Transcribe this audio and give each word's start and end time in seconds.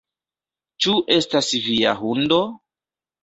Ĉu 0.85 0.95
estas 1.17 1.51
via 1.67 1.93
hundo? 2.01 2.39